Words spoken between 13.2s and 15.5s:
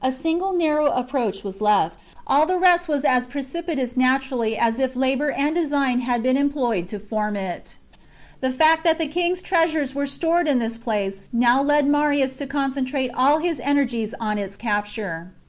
his energies on its capture.